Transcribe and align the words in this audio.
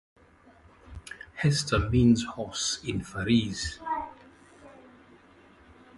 "Hestur" 1.43 1.91
means 1.91 2.23
"horse" 2.25 2.79
in 2.83 3.03
Faroese. 3.03 3.77